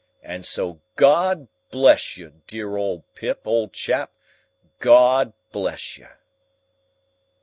And 0.23 0.43
so 0.43 0.81
GOD 0.95 1.47
bless 1.69 2.17
you, 2.17 2.41
dear 2.47 2.75
old 2.75 3.03
Pip, 3.13 3.41
old 3.45 3.71
chap, 3.71 4.11
GOD 4.79 5.33
bless 5.51 5.99
you!" 5.99 6.07